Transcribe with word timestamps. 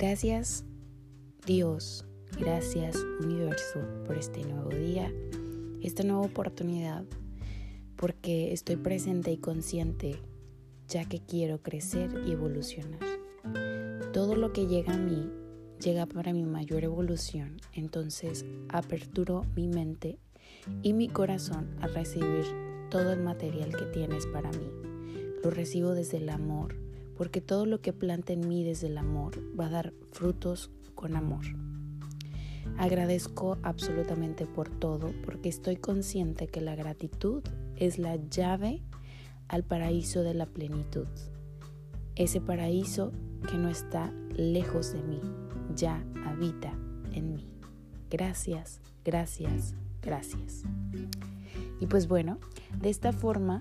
Gracias 0.00 0.64
Dios, 1.44 2.04
gracias 2.38 2.94
universo 3.20 3.80
por 4.06 4.16
este 4.16 4.44
nuevo 4.44 4.70
día, 4.70 5.12
esta 5.82 6.04
nueva 6.04 6.20
oportunidad, 6.20 7.04
porque 7.96 8.52
estoy 8.52 8.76
presente 8.76 9.32
y 9.32 9.38
consciente 9.38 10.20
ya 10.86 11.04
que 11.04 11.18
quiero 11.18 11.62
crecer 11.62 12.12
y 12.24 12.30
evolucionar. 12.30 13.00
Todo 14.12 14.36
lo 14.36 14.52
que 14.52 14.68
llega 14.68 14.94
a 14.94 14.98
mí 14.98 15.32
llega 15.80 16.06
para 16.06 16.32
mi 16.32 16.44
mayor 16.44 16.84
evolución, 16.84 17.56
entonces 17.72 18.46
aperturo 18.68 19.46
mi 19.56 19.66
mente 19.66 20.20
y 20.80 20.92
mi 20.92 21.08
corazón 21.08 21.76
a 21.80 21.88
recibir 21.88 22.44
todo 22.88 23.12
el 23.12 23.24
material 23.24 23.74
que 23.74 23.86
tienes 23.86 24.28
para 24.28 24.52
mí. 24.52 24.70
Lo 25.42 25.50
recibo 25.50 25.94
desde 25.94 26.18
el 26.18 26.28
amor, 26.28 26.76
porque 27.18 27.40
todo 27.40 27.66
lo 27.66 27.80
que 27.82 27.92
planta 27.92 28.32
en 28.32 28.48
mí 28.48 28.64
desde 28.64 28.86
el 28.86 28.96
amor 28.96 29.38
va 29.58 29.66
a 29.66 29.70
dar 29.70 29.92
frutos 30.12 30.70
con 30.94 31.16
amor. 31.16 31.44
Agradezco 32.78 33.58
absolutamente 33.64 34.46
por 34.46 34.70
todo 34.70 35.12
porque 35.24 35.48
estoy 35.48 35.76
consciente 35.76 36.46
que 36.46 36.60
la 36.60 36.76
gratitud 36.76 37.42
es 37.76 37.98
la 37.98 38.16
llave 38.30 38.82
al 39.48 39.64
paraíso 39.64 40.22
de 40.22 40.34
la 40.34 40.46
plenitud. 40.46 41.08
Ese 42.14 42.40
paraíso 42.40 43.12
que 43.50 43.56
no 43.56 43.68
está 43.68 44.12
lejos 44.36 44.92
de 44.92 45.02
mí, 45.02 45.20
ya 45.74 46.04
habita 46.24 46.72
en 47.12 47.34
mí. 47.34 47.48
Gracias, 48.10 48.80
gracias, 49.04 49.74
gracias. 50.02 50.62
Y 51.80 51.86
pues 51.86 52.06
bueno, 52.06 52.38
de 52.80 52.90
esta 52.90 53.12
forma 53.12 53.60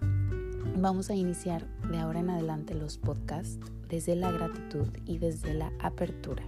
vamos 0.76 1.10
a 1.10 1.16
iniciar 1.16 1.66
de 1.90 1.98
ahora 1.98 2.20
en 2.20 2.30
adelante 2.30 2.74
los 2.74 2.98
podcasts 2.98 3.60
desde 3.90 4.16
la 4.16 4.32
gratitud 4.32 4.88
y 5.06 5.18
desde 5.18 5.54
la 5.54 5.72
apertura. 5.80 6.44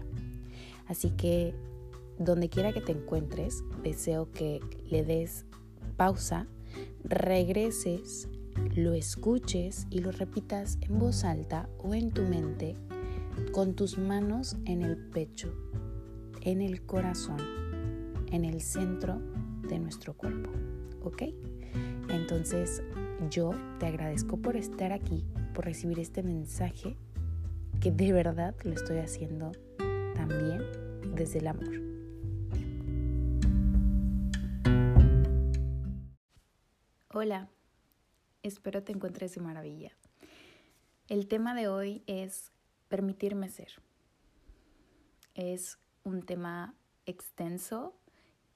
Así 0.87 1.11
que 1.11 1.53
donde 2.17 2.49
quiera 2.49 2.73
que 2.73 2.81
te 2.81 2.91
encuentres, 2.91 3.63
deseo 3.83 4.31
que 4.31 4.59
le 4.89 5.03
des 5.03 5.45
pausa, 5.95 6.47
regreses, 7.03 8.27
lo 8.75 8.93
escuches 8.93 9.87
y 9.89 9.99
lo 9.99 10.11
repitas 10.11 10.77
en 10.81 10.99
voz 10.99 11.23
alta 11.23 11.69
o 11.79 11.93
en 11.93 12.11
tu 12.11 12.23
mente 12.23 12.75
con 13.53 13.73
tus 13.73 13.97
manos 13.97 14.57
en 14.65 14.81
el 14.81 14.97
pecho, 14.97 15.53
en 16.41 16.61
el 16.61 16.81
corazón, 16.81 17.39
en 18.31 18.43
el 18.43 18.61
centro 18.61 19.21
de 19.67 19.79
nuestro 19.79 20.13
cuerpo. 20.13 20.49
¿Ok? 21.03 21.23
Entonces 22.09 22.83
yo 23.29 23.51
te 23.79 23.87
agradezco 23.87 24.37
por 24.37 24.55
estar 24.55 24.91
aquí, 24.91 25.25
por 25.53 25.65
recibir 25.65 25.99
este 25.99 26.23
mensaje 26.23 26.97
que 27.81 27.91
de 27.91 28.11
verdad 28.11 28.55
lo 28.63 28.73
estoy 28.73 28.97
haciendo 28.97 29.51
también 30.15 30.61
desde 31.15 31.39
el 31.39 31.47
amor. 31.47 31.89
Hola, 37.11 37.49
espero 38.43 38.83
te 38.83 38.91
encuentres 38.91 39.35
de 39.35 39.41
maravilla. 39.41 39.91
El 41.07 41.27
tema 41.27 41.55
de 41.55 41.67
hoy 41.67 42.03
es 42.05 42.51
permitirme 42.87 43.49
ser. 43.49 43.81
Es 45.33 45.79
un 46.03 46.21
tema 46.21 46.75
extenso 47.05 47.95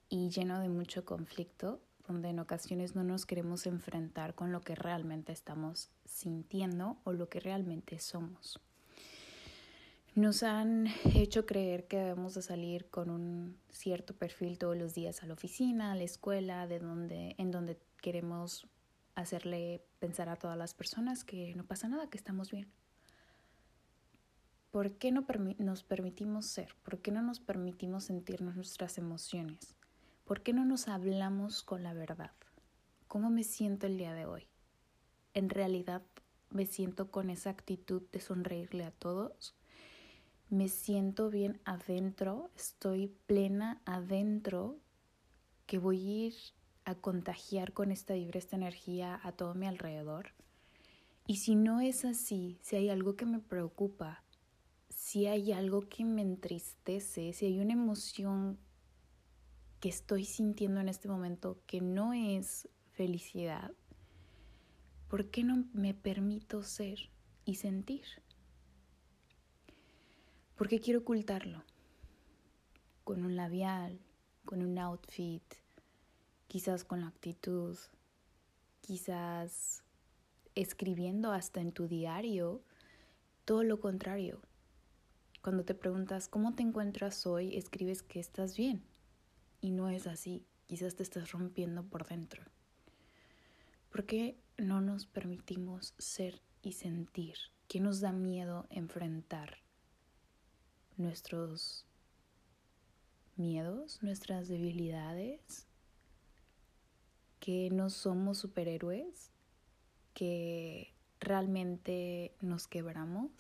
y 0.08 0.30
lleno 0.30 0.60
de 0.60 0.70
mucho 0.70 1.04
conflicto, 1.04 1.82
donde 2.08 2.30
en 2.30 2.40
ocasiones 2.40 2.96
no 2.96 3.04
nos 3.04 3.26
queremos 3.26 3.66
enfrentar 3.66 4.36
con 4.36 4.52
lo 4.52 4.62
que 4.62 4.76
realmente 4.76 5.32
estamos 5.32 5.90
sintiendo 6.06 6.98
o 7.04 7.14
lo 7.14 7.30
que 7.30 7.40
realmente 7.40 8.00
somos. 8.00 8.60
Nos 10.16 10.44
han 10.44 10.88
hecho 11.16 11.46
creer 11.46 11.88
que 11.88 11.98
debemos 11.98 12.36
de 12.36 12.44
salir 12.44 12.90
con 12.90 13.10
un 13.10 13.58
cierto 13.72 14.14
perfil 14.16 14.60
todos 14.60 14.78
los 14.78 14.94
días 14.94 15.24
a 15.24 15.26
la 15.26 15.34
oficina, 15.34 15.92
a 15.92 15.96
la 15.96 16.04
escuela, 16.04 16.68
de 16.68 16.80
donde, 16.80 17.36
en 17.40 17.50
donde 17.50 17.80
queremos 18.00 18.68
hacerle 19.16 19.82
pensar 20.00 20.30
a 20.30 20.36
todas 20.36 20.58
las 20.58 20.74
personas 20.74 21.24
que 21.24 21.56
no 21.56 21.64
pasa 21.64 21.88
nada, 21.88 22.10
que 22.10 22.18
estamos 22.18 22.52
bien. 22.52 22.68
¿Por 24.70 24.98
qué 24.98 25.12
no 25.12 25.26
nos 25.60 25.84
permitimos 25.84 26.46
ser? 26.46 26.76
¿Por 26.84 27.00
qué 27.00 27.12
no 27.12 27.22
nos 27.22 27.40
permitimos 27.40 28.06
sentirnos 28.06 28.56
nuestras 28.56 28.98
emociones? 28.98 29.76
¿Por 30.26 30.42
qué 30.42 30.54
no 30.54 30.66
nos 30.66 30.88
hablamos 30.88 31.64
con 31.64 31.84
la 31.84 31.94
verdad? 31.94 32.32
¿Cómo 33.08 33.30
me 33.30 33.44
siento 33.44 33.88
el 33.88 33.98
día 33.98 34.14
de 34.14 34.26
hoy? 34.26 34.48
¿En 35.34 35.50
realidad 35.50 36.02
me 36.50 36.66
siento 36.66 37.12
con 37.12 37.30
esa 37.30 37.50
actitud 37.50 38.04
de 38.12 38.20
sonreírle 38.20 38.86
a 38.86 38.92
todos? 38.92 39.56
me 40.54 40.70
siento 40.70 41.32
bien 41.32 41.60
adentro, 41.66 42.52
estoy 42.56 43.08
plena 43.26 43.82
adentro, 43.86 44.78
que 45.66 45.80
voy 45.80 45.98
a 45.98 46.28
ir 46.28 46.36
a 46.86 46.94
contagiar 46.94 47.74
con 47.74 47.92
esta 47.92 48.14
vibra, 48.14 48.38
esta 48.38 48.56
energía 48.56 49.20
a 49.24 49.32
todo 49.32 49.56
mi 49.56 49.66
alrededor. 49.66 50.28
Y 51.26 51.38
si 51.38 51.56
no 51.56 51.82
es 51.82 52.06
así, 52.06 52.60
si 52.62 52.76
hay 52.76 52.90
algo 52.90 53.16
que 53.16 53.26
me 53.26 53.40
preocupa, 53.40 54.24
si 54.90 55.26
hay 55.26 55.54
algo 55.54 55.90
que 55.90 56.06
me 56.06 56.22
entristece, 56.22 57.34
si 57.34 57.46
hay 57.48 57.60
una 57.60 57.74
emoción 57.74 58.60
que 59.84 59.90
estoy 59.90 60.24
sintiendo 60.24 60.80
en 60.80 60.88
este 60.88 61.10
momento 61.10 61.60
que 61.68 61.82
no 61.82 62.14
es 62.14 62.70
felicidad, 62.94 63.74
¿por 65.10 65.30
qué 65.30 65.44
no 65.44 65.66
me 65.74 65.94
permito 65.94 66.64
ser 66.64 67.10
y 67.44 67.56
sentir? 67.56 68.06
¿Por 70.56 70.70
qué 70.70 70.80
quiero 70.80 71.02
ocultarlo? 71.02 71.66
Con 73.04 73.26
un 73.26 73.36
labial, 73.36 74.00
con 74.46 74.64
un 74.64 74.80
outfit, 74.80 75.44
quizás 76.48 76.86
con 76.86 77.02
la 77.02 77.08
actitud, 77.08 77.78
quizás 78.80 79.84
escribiendo 80.56 81.34
hasta 81.34 81.60
en 81.60 81.74
tu 81.74 81.90
diario, 81.90 82.62
todo 83.44 83.66
lo 83.66 83.82
contrario. 83.82 84.40
Cuando 85.42 85.66
te 85.66 85.76
preguntas 85.76 86.30
cómo 86.30 86.56
te 86.56 86.64
encuentras 86.64 87.28
hoy, 87.28 87.58
escribes 87.58 88.02
que 88.02 88.22
estás 88.22 88.56
bien. 88.56 88.93
Y 89.64 89.72
no 89.72 89.90
es 89.90 90.06
así, 90.06 90.46
quizás 90.68 90.96
te 90.96 91.02
estás 91.02 91.32
rompiendo 91.32 91.84
por 91.84 92.06
dentro. 92.06 92.44
¿Por 93.90 94.06
qué 94.06 94.38
no 94.58 94.82
nos 94.82 95.08
permitimos 95.08 95.96
ser 95.98 96.44
y 96.62 96.74
sentir? 96.74 97.36
¿Qué 97.68 97.80
nos 97.80 98.00
da 98.00 98.12
miedo 98.12 98.68
enfrentar? 98.70 99.64
nuestros 100.98 101.86
miedos, 103.36 104.02
nuestras 104.02 104.48
debilidades, 104.48 105.68
que 107.40 107.70
no 107.72 107.90
somos 107.90 108.38
superhéroes, 108.38 109.32
que 110.14 110.94
realmente 111.20 112.36
nos 112.42 112.68
quebramos. 112.68 113.32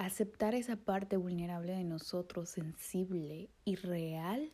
Aceptar 0.00 0.54
esa 0.54 0.76
parte 0.76 1.18
vulnerable 1.18 1.74
de 1.74 1.84
nosotros, 1.84 2.48
sensible 2.48 3.50
y 3.66 3.76
real, 3.76 4.50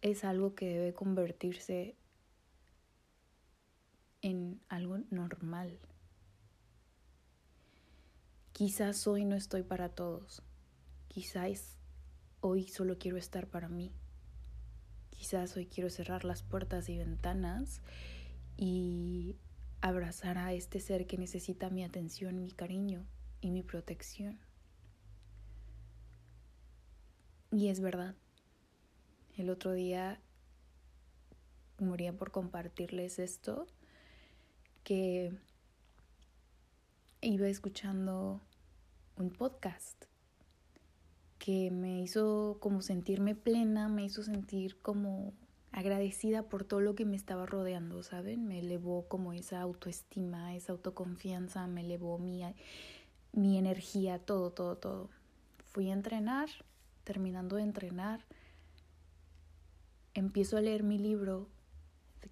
es 0.00 0.24
algo 0.24 0.54
que 0.54 0.70
debe 0.70 0.94
convertirse 0.94 1.94
en 4.22 4.58
algo 4.70 5.00
normal. 5.10 5.78
Quizás 8.52 9.06
hoy 9.06 9.26
no 9.26 9.36
estoy 9.36 9.64
para 9.64 9.90
todos. 9.90 10.42
Quizás 11.08 11.76
hoy 12.40 12.68
solo 12.68 12.96
quiero 12.96 13.18
estar 13.18 13.48
para 13.48 13.68
mí. 13.68 13.92
Quizás 15.10 15.54
hoy 15.58 15.66
quiero 15.66 15.90
cerrar 15.90 16.24
las 16.24 16.42
puertas 16.42 16.88
y 16.88 16.96
ventanas 16.96 17.82
y 18.56 19.36
abrazar 19.82 20.38
a 20.38 20.54
este 20.54 20.80
ser 20.80 21.06
que 21.06 21.18
necesita 21.18 21.68
mi 21.68 21.84
atención, 21.84 22.40
mi 22.40 22.50
cariño 22.50 23.04
y 23.40 23.50
mi 23.50 23.62
protección. 23.62 24.38
Y 27.50 27.68
es 27.68 27.80
verdad. 27.80 28.14
El 29.36 29.50
otro 29.50 29.72
día 29.72 30.20
moría 31.78 32.12
por 32.12 32.30
compartirles 32.30 33.18
esto, 33.18 33.66
que 34.84 35.32
iba 37.20 37.48
escuchando 37.48 38.40
un 39.16 39.30
podcast 39.30 40.04
que 41.38 41.70
me 41.70 42.02
hizo 42.02 42.58
como 42.60 42.82
sentirme 42.82 43.34
plena, 43.34 43.88
me 43.88 44.04
hizo 44.04 44.22
sentir 44.22 44.80
como 44.82 45.32
agradecida 45.70 46.48
por 46.48 46.64
todo 46.64 46.80
lo 46.80 46.94
que 46.94 47.04
me 47.04 47.16
estaba 47.16 47.46
rodeando, 47.46 48.02
¿saben? 48.02 48.46
Me 48.46 48.58
elevó 48.58 49.06
como 49.06 49.32
esa 49.32 49.60
autoestima, 49.60 50.54
esa 50.56 50.72
autoconfianza, 50.72 51.66
me 51.66 51.82
elevó 51.82 52.18
mi, 52.18 52.42
mi 53.32 53.58
energía, 53.58 54.18
todo, 54.18 54.50
todo, 54.50 54.76
todo. 54.76 55.10
Fui 55.64 55.90
a 55.90 55.94
entrenar, 55.94 56.48
terminando 57.04 57.56
de 57.56 57.62
entrenar, 57.62 58.24
empiezo 60.14 60.56
a 60.56 60.60
leer 60.60 60.82
mi 60.82 60.98
libro 60.98 61.48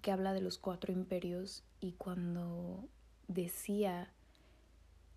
que 0.01 0.11
habla 0.11 0.33
de 0.33 0.41
los 0.41 0.57
cuatro 0.57 0.93
imperios 0.93 1.63
y 1.79 1.93
cuando 1.93 2.87
decía 3.27 4.11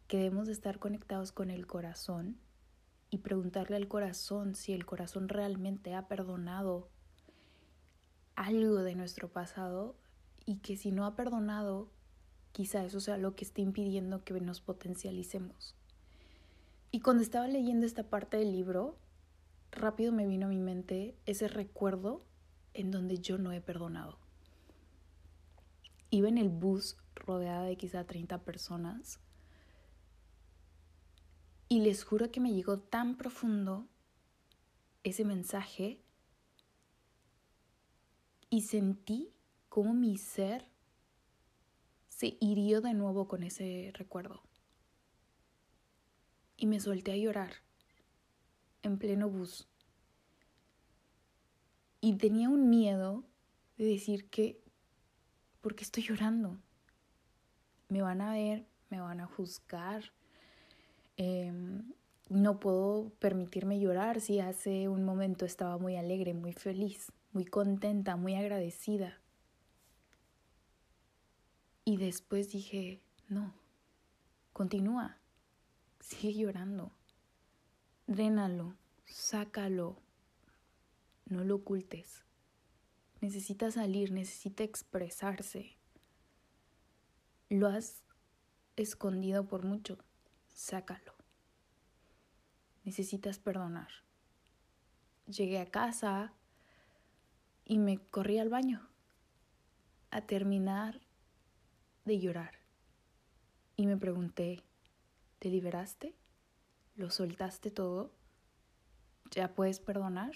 que 0.09 0.19
debemos 0.19 0.49
estar 0.49 0.79
conectados 0.79 1.32
con 1.32 1.50
el 1.50 1.67
corazón 1.67 2.38
y 3.11 3.19
preguntarle 3.19 3.77
al 3.77 3.88
corazón 3.88 4.55
si 4.55 4.73
el 4.73 4.87
corazón 4.87 5.29
realmente 5.29 5.94
ha 5.94 6.09
perdonado 6.09 6.88
algo 8.37 8.82
de 8.82 8.94
nuestro 8.94 9.29
pasado 9.29 9.97
y 10.47 10.56
que 10.59 10.77
si 10.77 10.93
no 10.93 11.05
ha 11.05 11.15
perdonado, 11.15 11.91
quizá 12.52 12.85
eso 12.85 13.00
sea 13.00 13.17
lo 13.17 13.35
que 13.35 13.44
esté 13.44 13.62
impidiendo 13.62 14.25
que 14.25 14.41
nos 14.41 14.61
potencialicemos. 14.61 15.75
Y 16.91 17.00
cuando 17.00 17.23
estaba 17.23 17.47
leyendo 17.47 17.87
esta 17.87 18.05
parte 18.05 18.37
del 18.37 18.52
libro, 18.52 18.97
rápido 19.70 20.12
me 20.12 20.26
vino 20.26 20.47
a 20.47 20.50
mi 20.50 20.58
mente 20.58 21.17
ese 21.26 21.49
recuerdo 21.49 22.25
en 22.75 22.91
donde 22.91 23.19
yo 23.19 23.38
no 23.38 23.52
he 23.52 23.61
perdonado. 23.61 24.19
Iba 26.11 26.29
en 26.29 26.38
el 26.38 26.49
bus 26.49 26.97
rodeada 27.14 27.64
de 27.64 27.76
quizá 27.76 28.05
30 28.05 28.43
personas 28.43 29.20
y 31.69 31.81
les 31.81 32.03
juro 32.03 32.32
que 32.32 32.41
me 32.41 32.53
llegó 32.53 32.81
tan 32.81 33.17
profundo 33.17 33.87
ese 35.05 35.25
mensaje 35.25 36.00
y 38.50 38.62
sentí 38.62 39.32
como 39.69 39.94
mi 39.94 40.19
ser 40.19 40.69
se 42.20 42.37
hirió 42.38 42.82
de 42.82 42.93
nuevo 42.93 43.26
con 43.26 43.43
ese 43.43 43.93
recuerdo. 43.94 44.43
Y 46.58 46.67
me 46.67 46.78
solté 46.78 47.12
a 47.12 47.17
llorar 47.17 47.55
en 48.82 48.99
pleno 48.99 49.31
bus. 49.31 49.67
Y 52.02 52.12
tenía 52.19 52.50
un 52.50 52.69
miedo 52.69 53.25
de 53.78 53.87
decir 53.87 54.28
que, 54.28 54.62
¿por 55.62 55.75
qué 55.75 55.82
estoy 55.82 56.02
llorando? 56.02 56.58
Me 57.88 58.02
van 58.02 58.20
a 58.20 58.34
ver, 58.34 58.67
me 58.90 59.00
van 59.00 59.20
a 59.20 59.26
juzgar. 59.26 60.12
Em, 61.17 61.94
no 62.28 62.61
puedo 62.61 63.14
permitirme 63.19 63.81
llorar 63.81 64.20
si 64.20 64.40
hace 64.40 64.90
un 64.90 65.05
momento 65.05 65.46
estaba 65.46 65.78
muy 65.78 65.96
alegre, 65.96 66.34
muy 66.34 66.52
feliz 66.52 67.11
muy 67.32 67.44
contenta, 67.44 68.17
muy 68.17 68.34
agradecida. 68.34 69.20
Y 71.91 71.97
después 71.97 72.53
dije, 72.53 73.03
no, 73.27 73.53
continúa, 74.53 75.19
sigue 75.99 76.35
llorando, 76.35 76.93
drénalo, 78.07 78.77
sácalo, 79.07 79.97
no 81.27 81.43
lo 81.43 81.57
ocultes. 81.57 82.23
Necesita 83.21 83.73
salir, 83.73 84.13
necesita 84.13 84.63
expresarse. 84.63 85.79
Lo 87.49 87.67
has 87.67 88.05
escondido 88.77 89.49
por 89.49 89.65
mucho, 89.65 89.99
sácalo. 90.47 91.13
Necesitas 92.85 93.41
perdonar. 93.41 93.91
Llegué 95.27 95.59
a 95.59 95.67
casa, 95.67 96.35
y 97.65 97.79
me 97.79 97.99
corrí 97.99 98.39
al 98.39 98.49
baño 98.49 98.89
a 100.13 100.21
terminar 100.21 101.01
llorar. 102.19 102.59
Y 103.77 103.87
me 103.87 103.97
pregunté, 103.97 104.62
¿te 105.39 105.49
liberaste? 105.49 106.15
¿Lo 106.97 107.11
soltaste 107.11 107.71
todo? 107.71 108.12
¿Ya 109.31 109.55
puedes 109.55 109.81
perdonar? 109.81 110.33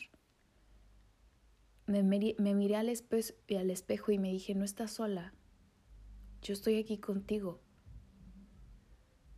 Me, 1.86 2.02
miré 2.02 2.76
al, 2.76 2.88
al 2.88 3.70
espejo 3.70 4.12
y 4.12 4.18
me 4.18 4.30
dije, 4.30 4.54
no 4.54 4.64
estás 4.64 4.92
sola, 4.92 5.34
yo 6.40 6.52
estoy 6.52 6.78
aquí 6.78 6.98
contigo. 6.98 7.60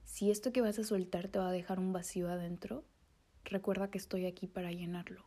Si 0.04 0.30
esto 0.30 0.52
que 0.52 0.60
vas 0.60 0.78
a 0.78 0.84
soltar 0.84 1.28
te 1.28 1.38
va 1.38 1.48
a 1.48 1.52
dejar 1.52 1.78
un 1.78 1.92
vacío 1.92 2.28
adentro, 2.28 2.84
recuerda 3.44 3.90
que 3.90 3.98
estoy 3.98 4.26
aquí 4.26 4.46
para 4.46 4.72
llenarlo. 4.72 5.24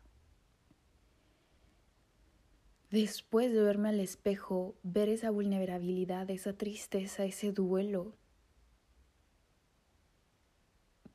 Después 2.92 3.54
de 3.54 3.62
verme 3.62 3.90
al 3.90 4.00
espejo, 4.00 4.76
ver 4.82 5.10
esa 5.10 5.30
vulnerabilidad, 5.30 6.28
esa 6.32 6.54
tristeza, 6.54 7.24
ese 7.24 7.52
duelo, 7.52 8.16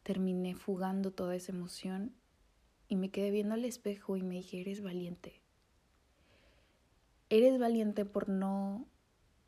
terminé 0.05 0.55
fugando 0.55 1.11
toda 1.11 1.35
esa 1.35 1.51
emoción 1.51 2.15
y 2.87 2.95
me 2.95 3.11
quedé 3.11 3.33
viendo 3.33 3.55
al 3.55 3.65
espejo 3.65 4.17
y 4.17 4.23
me 4.23 4.37
dije, 4.37 4.61
eres 4.61 4.83
valiente. 4.83 5.41
Eres 7.29 7.59
valiente 7.59 8.05
por 8.05 8.29
no 8.29 8.87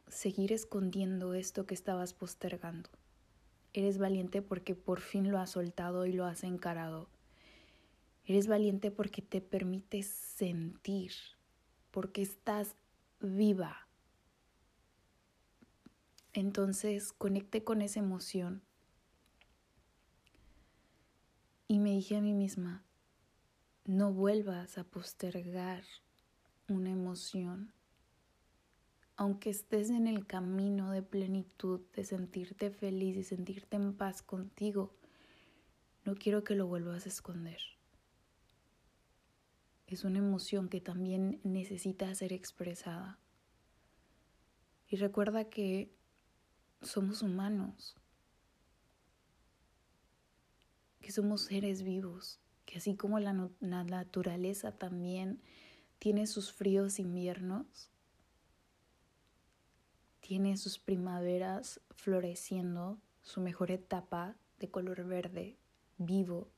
seguir 0.08 0.52
escondiendo 0.52 1.32
esto 1.32 1.64
que 1.64 1.74
estabas 1.74 2.12
postergando. 2.12 2.90
Eres 3.72 3.98
valiente 3.98 4.42
porque 4.42 4.74
por 4.74 5.00
fin 5.00 5.30
lo 5.30 5.38
has 5.38 5.50
soltado 5.50 6.06
y 6.06 6.12
lo 6.12 6.24
has 6.24 6.42
encarado. 6.42 7.08
Eres 8.24 8.48
valiente 8.48 8.90
porque 8.90 9.22
te 9.22 9.40
permites 9.40 10.08
sentir 10.08 11.12
porque 11.96 12.20
estás 12.20 12.76
viva. 13.20 13.88
Entonces 16.34 17.14
conecté 17.14 17.64
con 17.64 17.80
esa 17.80 18.00
emoción 18.00 18.60
y 21.68 21.78
me 21.78 21.92
dije 21.92 22.18
a 22.18 22.20
mí 22.20 22.34
misma, 22.34 22.84
no 23.86 24.12
vuelvas 24.12 24.76
a 24.76 24.84
postergar 24.84 25.84
una 26.68 26.90
emoción, 26.90 27.72
aunque 29.16 29.48
estés 29.48 29.88
en 29.88 30.06
el 30.06 30.26
camino 30.26 30.90
de 30.90 31.00
plenitud, 31.00 31.80
de 31.94 32.04
sentirte 32.04 32.70
feliz 32.70 33.16
y 33.16 33.24
sentirte 33.24 33.76
en 33.76 33.96
paz 33.96 34.20
contigo, 34.20 34.94
no 36.04 36.14
quiero 36.14 36.44
que 36.44 36.56
lo 36.56 36.66
vuelvas 36.66 37.06
a 37.06 37.08
esconder 37.08 37.75
es 39.94 40.04
una 40.04 40.18
emoción 40.18 40.68
que 40.68 40.80
también 40.80 41.40
necesita 41.44 42.12
ser 42.14 42.32
expresada. 42.32 43.18
Y 44.88 44.96
recuerda 44.96 45.44
que 45.44 45.90
somos 46.82 47.22
humanos, 47.22 47.96
que 51.00 51.12
somos 51.12 51.42
seres 51.42 51.82
vivos, 51.82 52.40
que 52.64 52.78
así 52.78 52.96
como 52.96 53.20
la, 53.20 53.32
naturaleza 53.60 54.72
también 54.72 55.40
tiene 55.98 56.26
sus 56.26 56.52
fríos 56.52 56.98
inviernos, 56.98 57.90
tiene 60.20 60.56
sus 60.56 60.78
primaveras 60.80 61.80
floreciendo, 61.90 62.98
su 63.22 63.40
mejor 63.40 63.70
etapa 63.70 64.36
de 64.58 64.68
color 64.68 65.04
verde, 65.04 65.56
vivo, 65.98 66.48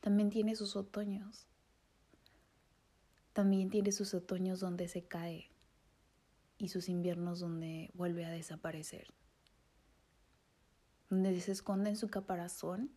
también 0.00 0.30
tiene 0.30 0.56
sus 0.56 0.74
otoños 0.74 1.46
también 3.36 3.68
tiene 3.68 3.92
sus 3.92 4.14
otoños 4.14 4.60
donde 4.60 4.88
se 4.88 5.02
cae 5.02 5.50
y 6.56 6.68
sus 6.68 6.88
inviernos 6.88 7.38
donde 7.38 7.90
vuelve 7.92 8.24
a 8.24 8.30
desaparecer, 8.30 9.12
donde 11.10 11.38
se 11.42 11.52
esconde 11.52 11.90
en 11.90 11.96
su 11.96 12.08
caparazón 12.08 12.90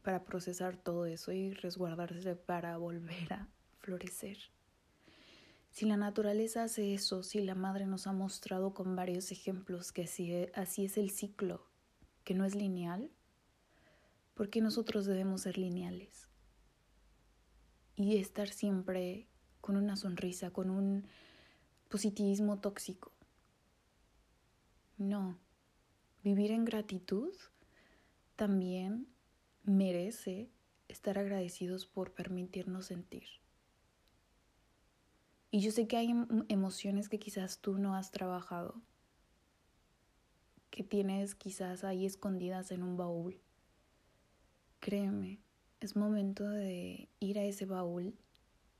para 0.00 0.24
procesar 0.24 0.78
todo 0.78 1.04
eso 1.04 1.30
y 1.30 1.52
resguardarse 1.52 2.36
para 2.36 2.78
volver 2.78 3.34
a 3.34 3.48
florecer. 3.80 4.38
Si 5.72 5.84
la 5.84 5.98
naturaleza 5.98 6.62
hace 6.62 6.94
eso, 6.94 7.22
si 7.22 7.42
la 7.42 7.54
madre 7.54 7.84
nos 7.84 8.06
ha 8.06 8.14
mostrado 8.14 8.72
con 8.72 8.96
varios 8.96 9.30
ejemplos 9.30 9.92
que 9.92 10.04
así, 10.04 10.46
así 10.54 10.86
es 10.86 10.96
el 10.96 11.10
ciclo, 11.10 11.66
que 12.24 12.32
no 12.32 12.46
es 12.46 12.54
lineal, 12.54 13.10
¿por 14.32 14.48
qué 14.48 14.62
nosotros 14.62 15.04
debemos 15.04 15.42
ser 15.42 15.58
lineales? 15.58 16.31
Y 17.96 18.16
estar 18.18 18.48
siempre 18.48 19.26
con 19.60 19.76
una 19.76 19.96
sonrisa, 19.96 20.50
con 20.50 20.70
un 20.70 21.04
positivismo 21.88 22.58
tóxico. 22.58 23.12
No, 24.98 25.38
vivir 26.22 26.50
en 26.50 26.64
gratitud 26.64 27.32
también 28.36 29.06
merece 29.64 30.50
estar 30.88 31.18
agradecidos 31.18 31.86
por 31.86 32.12
permitirnos 32.12 32.86
sentir. 32.86 33.24
Y 35.50 35.60
yo 35.60 35.70
sé 35.70 35.86
que 35.86 35.96
hay 35.98 36.10
em, 36.10 36.26
emociones 36.48 37.08
que 37.08 37.18
quizás 37.18 37.60
tú 37.60 37.78
no 37.78 37.94
has 37.94 38.10
trabajado, 38.10 38.80
que 40.70 40.82
tienes 40.82 41.34
quizás 41.34 41.84
ahí 41.84 42.06
escondidas 42.06 42.70
en 42.70 42.82
un 42.82 42.96
baúl. 42.96 43.38
Créeme, 44.80 45.40
es 45.82 45.96
momento 45.96 46.48
de 46.48 47.08
ir 47.18 47.38
a 47.38 47.44
ese 47.44 47.66
baúl 47.66 48.14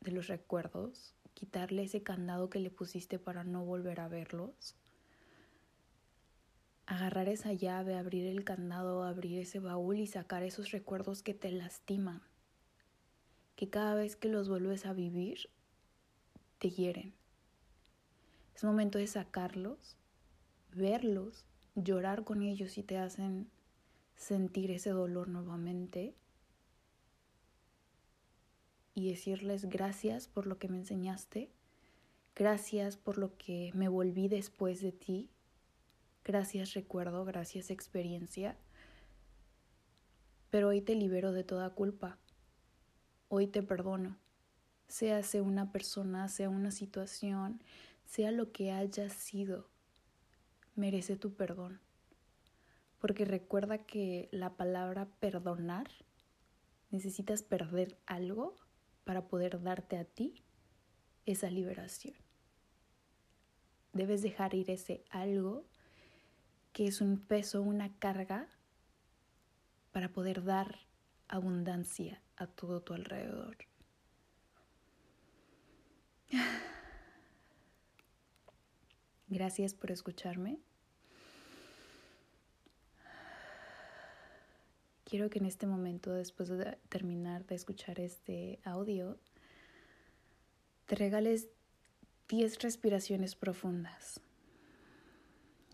de 0.01 0.13
los 0.13 0.29
recuerdos, 0.29 1.15
quitarle 1.35 1.83
ese 1.83 2.03
candado 2.03 2.49
que 2.49 2.61
le 2.61 2.71
pusiste 2.71 3.19
para 3.19 3.43
no 3.43 3.65
volver 3.65 3.99
a 3.99 4.09
verlos, 4.09 4.77
agarrar 6.87 7.29
esa 7.29 7.53
llave, 7.53 7.97
abrir 7.97 8.27
el 8.27 8.45
candado, 8.45 9.03
abrir 9.03 9.41
ese 9.41 9.59
baúl 9.59 9.99
y 9.99 10.07
sacar 10.07 10.45
esos 10.45 10.71
recuerdos 10.71 11.23
que 11.23 11.35
te 11.35 11.51
lastiman, 11.51 12.23
que 13.57 13.69
cada 13.69 13.97
vez 13.97 14.15
que 14.15 14.29
los 14.29 14.49
vuelves 14.49 14.87
a 14.87 14.93
vivir, 14.93 15.49
te 16.59 16.71
hieren. 16.71 17.15
Es 18.55 18.63
momento 18.63 18.99
de 18.99 19.09
sacarlos, 19.09 19.97
verlos, 20.73 21.45
llorar 21.75 22.23
con 22.23 22.43
ellos 22.43 22.79
y 22.79 22.85
te 22.85 22.99
hacen 22.99 23.51
sentir 24.15 24.71
ese 24.71 24.91
dolor 24.91 25.27
nuevamente 25.27 26.15
y 28.95 29.09
decirles 29.09 29.67
gracias 29.69 30.29
por 30.29 30.47
lo 30.47 30.59
que 30.59 30.69
me 30.69 30.79
enseñaste, 30.79 31.51
gracias 32.35 32.97
por 32.97 33.19
lo 33.19 33.37
que 33.37 33.71
me 33.75 33.89
volví 33.89 34.29
después 34.29 34.81
de 34.81 34.93
ti, 34.93 35.31
gracias 36.25 36.75
recuerdo, 36.75 37.25
gracias 37.25 37.71
experiencia, 37.71 38.57
pero 40.51 40.69
hoy 40.69 40.81
te 40.81 40.95
libero 40.95 41.33
de 41.33 41.45
toda 41.45 41.71
culpa, 41.71 42.19
hoy 43.29 43.47
te 43.47 43.63
perdono, 43.63 44.19
sea 44.89 45.23
sea 45.23 45.43
una 45.43 45.73
persona, 45.73 46.29
sea 46.29 46.51
una 46.51 46.71
situación, 46.71 47.63
sea 48.05 48.31
lo 48.31 48.53
que 48.53 48.73
haya 48.73 49.09
sido, 49.09 49.69
merece 50.77 51.17
tu 51.17 51.35
perdón. 51.35 51.81
Porque 52.99 53.25
recuerda 53.25 53.79
que 53.79 54.29
la 54.31 54.57
palabra 54.57 55.09
perdonar, 55.19 55.89
necesitas 56.91 57.43
perder 57.43 57.99
algo 58.07 58.55
para 59.05 59.29
poder 59.29 59.63
darte 59.63 59.97
a 59.97 60.05
ti 60.05 60.43
esa 61.27 61.51
liberación. 61.51 62.15
Debes 63.93 64.23
dejar 64.23 64.55
ir 64.55 64.71
ese 64.71 65.05
algo 65.11 65.65
que 66.73 66.87
es 66.87 67.01
un 67.01 67.19
peso, 67.19 67.61
una 67.61 67.93
carga, 67.99 68.49
para 69.93 70.09
poder 70.09 70.45
dar 70.45 70.79
abundancia 71.29 72.23
a 72.37 72.47
todo 72.47 72.81
tu 72.81 72.95
alrededor. 72.95 73.59
Gracias 79.29 79.75
por 79.75 79.91
escucharme. 79.91 80.59
Quiero 85.13 85.29
que 85.29 85.41
en 85.41 85.45
este 85.45 85.67
momento, 85.67 86.11
después 86.15 86.49
de 86.49 86.79
terminar 86.89 87.45
de 87.45 87.55
escuchar 87.55 88.01
este 88.01 88.61
audio, 88.65 89.19
te 90.87 90.95
regales 90.95 91.49
10 92.31 92.63
respiraciones 92.63 93.35
profundas 93.35 94.23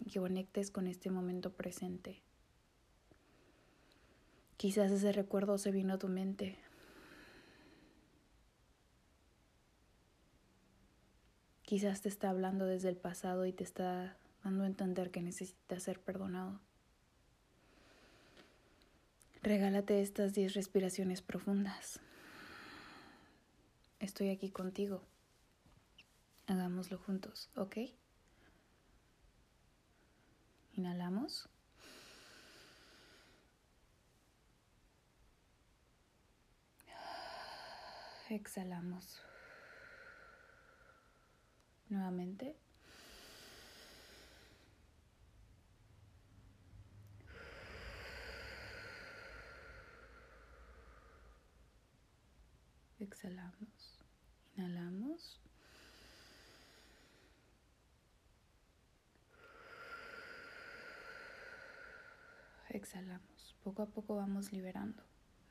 y 0.04 0.10
que 0.10 0.18
conectes 0.18 0.72
con 0.72 0.88
este 0.88 1.08
momento 1.10 1.52
presente. 1.52 2.20
Quizás 4.56 4.90
ese 4.90 5.12
recuerdo 5.12 5.56
se 5.56 5.70
vino 5.70 5.94
a 5.94 5.98
tu 6.00 6.08
mente. 6.08 6.58
Quizás 11.62 12.00
te 12.00 12.08
está 12.08 12.30
hablando 12.30 12.66
desde 12.66 12.88
el 12.88 12.96
pasado 12.96 13.46
y 13.46 13.52
te 13.52 13.62
está 13.62 14.16
dando 14.42 14.64
a 14.64 14.66
entender 14.66 15.12
que 15.12 15.22
necesitas 15.22 15.84
ser 15.84 16.00
perdonado. 16.00 16.58
Regálate 19.42 20.02
estas 20.02 20.34
10 20.34 20.54
respiraciones 20.54 21.22
profundas. 21.22 22.00
Estoy 24.00 24.30
aquí 24.30 24.50
contigo. 24.50 25.02
Hagámoslo 26.46 26.98
juntos, 26.98 27.50
¿ok? 27.56 27.76
Inhalamos. 30.72 31.48
Exhalamos. 38.30 39.20
Nuevamente. 41.88 42.56
Exhalamos, 53.08 53.98
inhalamos. 54.56 55.40
Exhalamos. 62.68 63.56
Poco 63.64 63.82
a 63.82 63.86
poco 63.86 64.16
vamos 64.16 64.52
liberando. 64.52 65.02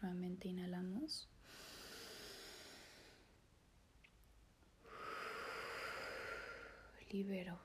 Nuevamente 0.01 0.47
inhalamos. 0.47 1.27
Libero. 7.09 7.57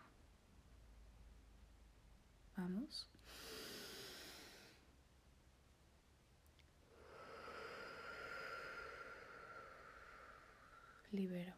Vamos. 2.57 3.09
Libero. 11.13 11.55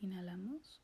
Inhalamos. 0.00 0.80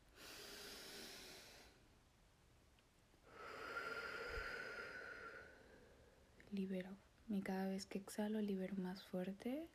Libero. 6.51 6.89
Y 7.29 7.41
cada 7.41 7.67
vez 7.67 7.85
que 7.85 7.97
exhalo, 7.97 8.41
libero 8.41 8.75
más 8.77 9.03
fuerte. 9.03 9.67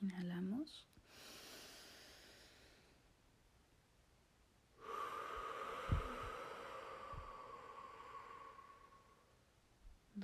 Inhalamos. 0.00 0.86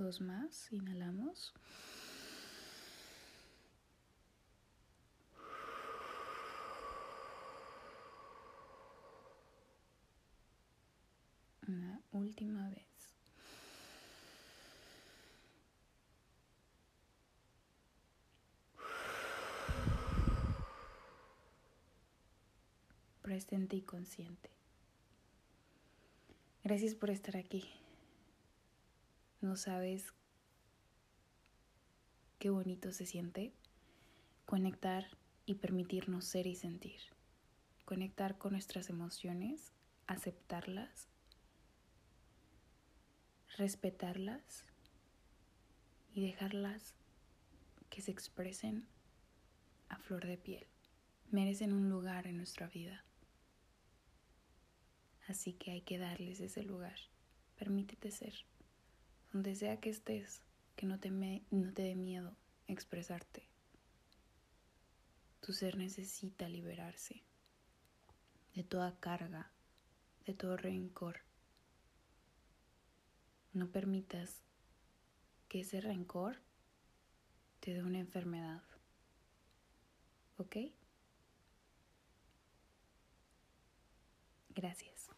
Más, 0.06 0.72
inhalamos. 0.72 1.52
Una 11.66 12.00
última 12.12 12.70
vez. 12.70 12.86
Presente 23.22 23.74
y 23.74 23.82
consciente. 23.82 24.50
Gracias 26.62 26.94
por 26.94 27.10
estar 27.10 27.36
aquí. 27.36 27.68
No 29.42 29.56
sabes 29.56 30.14
qué 32.38 32.48
bonito 32.48 32.90
se 32.92 33.04
siente 33.04 33.52
conectar 34.46 35.06
y 35.44 35.56
permitirnos 35.56 36.24
ser 36.24 36.46
y 36.46 36.54
sentir. 36.54 37.00
Conectar 37.84 38.38
con 38.38 38.52
nuestras 38.52 38.88
emociones, 38.88 39.72
aceptarlas, 40.06 41.08
respetarlas 43.58 44.64
y 46.14 46.22
dejarlas 46.22 46.94
que 47.90 48.00
se 48.00 48.12
expresen 48.12 48.88
a 49.88 49.98
flor 49.98 50.26
de 50.26 50.38
piel. 50.38 50.66
Merecen 51.30 51.72
un 51.72 51.90
lugar 51.90 52.26
en 52.26 52.38
nuestra 52.38 52.68
vida. 52.68 53.04
Así 55.28 55.52
que 55.52 55.72
hay 55.72 55.82
que 55.82 55.98
darles 55.98 56.40
ese 56.40 56.62
lugar. 56.62 56.96
Permítete 57.56 58.10
ser 58.10 58.34
donde 59.36 59.54
sea 59.54 59.78
que 59.80 59.90
estés, 59.90 60.40
que 60.76 60.86
no 60.86 60.98
te, 60.98 61.10
no 61.10 61.72
te 61.74 61.82
dé 61.82 61.94
miedo 61.94 62.34
expresarte. 62.68 63.46
Tu 65.42 65.52
ser 65.52 65.76
necesita 65.76 66.48
liberarse 66.48 67.22
de 68.54 68.64
toda 68.64 68.98
carga, 68.98 69.52
de 70.24 70.32
todo 70.32 70.56
rencor. 70.56 71.20
No 73.52 73.70
permitas 73.70 74.40
que 75.50 75.60
ese 75.60 75.82
rencor 75.82 76.40
te 77.60 77.74
dé 77.74 77.82
una 77.82 77.98
enfermedad. 77.98 78.62
¿Ok? 80.38 80.56
Gracias. 84.54 85.10